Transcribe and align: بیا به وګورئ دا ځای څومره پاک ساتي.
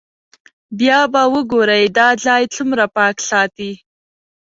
بیا 0.79 0.99
به 1.11 1.21
وګورئ 1.33 1.83
دا 1.97 2.07
ځای 2.25 2.43
څومره 2.55 2.85
پاک 2.97 3.15
ساتي. 3.29 3.71